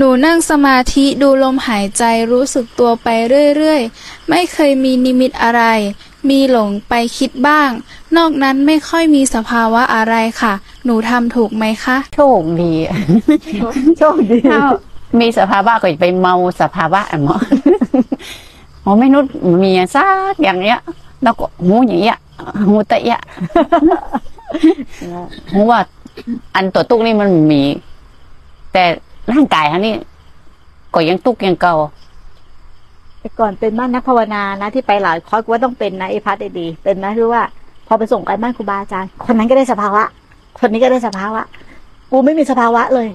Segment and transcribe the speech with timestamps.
[0.00, 3.08] หนูนั่งสมาธิดูลมหายใจรู้สึกตัวไป
[3.56, 5.62] เรื่อยๆ ไม่เคยมีนิมิตอะไร
[6.30, 7.70] มีหลงไปคิดบ้าง
[8.16, 10.54] นอกนั้นไม่ค่อยมีสภาวะอะไรค่ะ
[10.84, 12.72] หนูทำถูกไหมคะ โชคดี
[13.98, 14.60] โชคดีถ้า
[15.20, 17.36] มีสภาวะก็จะไปเมาสภาวะอะหมอ
[18.82, 19.24] หมอไม่นุษ
[19.64, 20.78] มีซักอย่างเนี้ย
[21.22, 22.18] แล้วก็หูอย่างเงี้ย
[22.68, 23.22] หูตะเอะ
[25.52, 25.80] หูว่า
[26.54, 27.62] อันตัวตุกนี่มันมี
[28.72, 28.84] แต่
[29.32, 29.94] ร่างกายฮะนี่
[30.94, 31.76] ก็ยังตุกยังเก่า
[33.20, 37.42] แต่ก่อนเป็นบ้านนักภาวนานะที่ไปหลายคอร์สว่าต้องเป็นนะไอ้พัดไอ้ดีเป็นไหมคือว่า
[37.86, 40.02] พอไปส่งกันบ้านครูบาอาจารย์คนนั้นก็ได้สภาวะ
[40.58, 41.42] คนนี้ก็ได้สภาวะ
[42.10, 43.08] กูไม่มีสภาวะเลย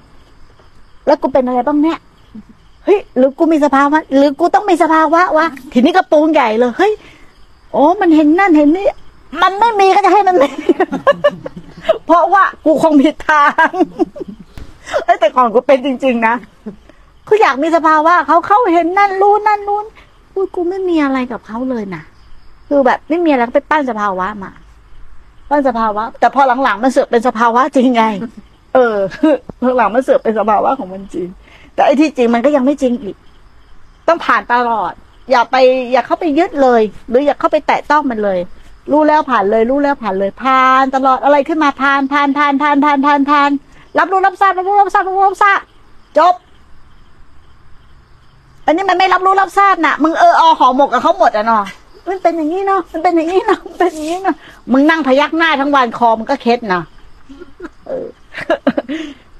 [1.05, 1.99] แล้วกูเป็นอะไรบ้างเนี่ย
[2.85, 6.91] เฮ้ยหรือกูมีสภาวะ หรือกูต้องมีสภาวะวะทีนี้ก็ปรุงใหญ่เลยเฮ้ย
[7.73, 8.87] โอ้มันเห็นนั่นเห็นนี่
[9.41, 10.49] มันไม่มีก็จะให้มันมี
[12.05, 13.71] เพราะว่ากูคงผิดทาง
[15.05, 16.35] เอ้ยแต่ก่อนกูเป็นจริง ๆ นะ
[17.27, 19.85] คืออยากมีสภาวะเขาเขาเห็นนั่นรู้นั่นนู้น
[20.35, 22.03] อุ้ยกูไม่มีอะไรกับเขาเลยนะ
[22.67, 24.51] คือแบบไม่มีอะไรก็ไปปั้นสภาวะมา
[25.49, 28.05] ปั้นสภาวะ แต่พอหลังๆมันเสือกเป็นสภาวะจริงไง
[28.73, 28.97] เออ
[29.77, 31.27] หลังๆมันเสือกเป็นสภาวะของมันจริง
[31.75, 33.15] แต่ไอ้ที่จริงมันก็ยังไม่จริงอีก
[34.07, 34.93] ต้องผ่านตลอด
[35.31, 35.55] อย่าไป
[35.91, 38.39] อย่าเข้าไปยึดเลย หรืออย่าเข้าไปแตะต้องมันเลย
[38.91, 43.49] รู้แล้วผ่านเลย รู้แล้วผ่านเลยผ่าน ตลอดอะไรขึ้นมาผ่านผ่านผ่านผ่านผ่านผ่านผ่าน
[43.99, 45.59] รับรู้รับทราบรับรู้รับทราบรับรู้รับทราบ
[46.17, 46.33] จบ
[48.65, 51.63] อันนี้มันไม่รับรู้รับทราบน่ะ มึงเอออหอหมกกับเขาหมดอะเนาะ
[52.09, 54.35] มันเป็นอย่างนี้เนาะมันเป็นอย่างนี้เนาะมันเป็นอย่างนี้เนาะ
[54.71, 56.81] มึงนั่งพยักหน้าทั้งวันคอมึงก็เคล็ดนะ
[57.87, 58.07] เออ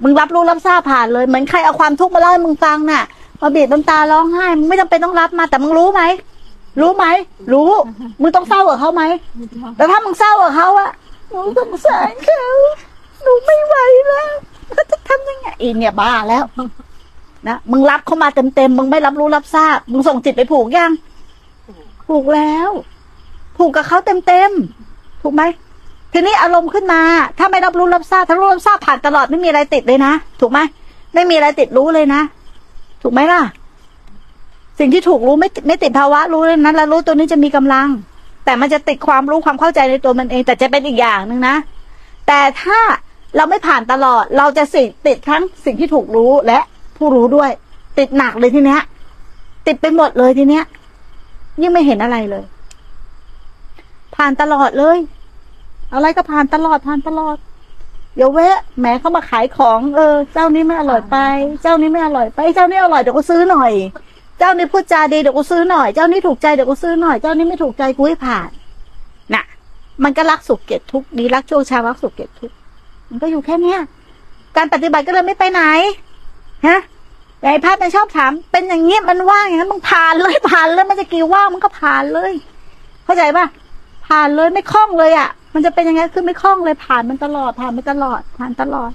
[0.04, 3.04] มึงรับรู้รับทราบผ่านเลย เหมือนใครเอาความทุกข์มาเล่าให้มึงฟังน่ะ
[3.42, 6.02] มาบีบน้ำตาร้องไห้มึงไม่จำเป็นต้องรับมา แต่มึงรู้ไหม
[6.82, 7.06] รู้ไหม
[7.54, 7.72] รู้
[8.22, 9.04] มึงต้องเศร้ากับเขาไหม
[9.78, 10.90] แต่ถ้ามึงเศร้ากับเขาอะ
[11.30, 12.48] หนูสงสารเขา
[13.24, 13.76] หนูไม่ไหว
[14.08, 14.30] แล้ว
[14.74, 16.44] แล้วจะทำยังไงอีเนี่ยบ้าแล้ว
[17.48, 20.92] นะมึงรับเข้ามาเต็มๆมึงไม่รับรู้รับทราบมึงส่งจิตไปผูกยัง
[22.08, 22.70] ผูกแล้ว
[23.58, 23.98] ผูกกับเขา
[24.28, 25.44] เต็มๆถูกไหม
[26.14, 27.02] ทีนี้อารมณ์ขึ้นมา
[27.38, 30.60] ถ้าไม่รับรู้รับทราบถ้ารู้รับทราบผ่านตลอดไม่มีอะไรติดเลยนะถูกไหม
[31.14, 32.22] ไม่มีอะไรติดรู้เลยนะ
[33.02, 33.42] ถูกไหมล่ะ
[34.80, 37.88] สิ่งที่ถูกรู้ไม่ไม่ติดภาวะรู้เลยนะแล้วรู้ตัวนี้จะมีกำลัง
[38.46, 41.56] แต่มันจะติดความรู้ความเข้าใจในตัวมันเอง แต่จะเป็นอีกอย่างหนึ่งนะ
[42.28, 42.80] แต่ถ้า
[43.36, 46.60] เราไม่ผ่านตลอด เราจะสิติดทั้งสิ่งที่ถูกรู้และ
[46.98, 47.52] ผู้รู้ด้วย
[47.98, 48.82] ติดหนักเลยทีเนี้ย
[49.68, 50.64] ติดไปหมดเลยทีเนี้ย
[51.62, 52.46] ยิ่งไม่เห็นอะไรเลย
[54.16, 54.98] ผ่านตลอดเลย
[55.94, 57.38] อะไรก็ผ่านตลอดผ่านตลอด
[58.16, 61.18] เดี๋ยวแวะแหมเข้ามาขายของ เออ เจ้านี้ไม่อร่อยไป
[61.62, 63.72] เจ้านี้ไม่อร่อยไป เจ้านี้อร่อยเดี๋ยวกูซื้อหน่อย
[64.40, 68.50] เจ้านี้พูดจาดีเดี๋ยวกูซื้อหน่อย เจ้านี้ถูกใจเดี๋ยวกูซื้อหน่อย เจ้านี้ไม่ถูกใจกูให้ผ่าน
[69.34, 69.44] น่ะ
[70.04, 72.52] มันก็รักสุขเกียรติทุกข์ดีรักช่วงชารักสุขเกียรติทุก
[73.14, 73.80] มันก็อยู่แค่เนี้ย
[74.58, 75.62] การปฏิบัติก็เลยไม่ไปไหน
[76.68, 76.80] ฮะ
[77.40, 82.32] แต่ไอ้ภาพมันชอบถาม เป็นอย่างเงี้ยมันว่างอย่างนั้นมึงผ่านเลยผ่านเลยมันจะกี่ว่างมันก็ผ่านเลย
[83.06, 83.46] เข้าใจป่ะ
[84.08, 88.92] ผ่านเลยไม่คล่องเลยอะ มันจะเป็นยังไงคือไม่คล่องเลยผ่านมันตลอด ผ่านมันตลอด ผ่านตลอด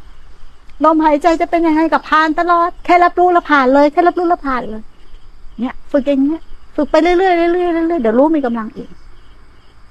[0.85, 4.83] ลมหายใจจะเป็นยังไงกับผ่านตลอด แค่รับรู้แล้วผ่านเลยแค่รับรู้แล้วผ่านเลย
[5.61, 6.43] เนี่ย ฝึกอย่างเงี้ย
[6.77, 8.91] ฝึกไปเรื่อยๆเรื่อยๆเรื่อยๆเดี๋ยวรู้มีกำลังเอง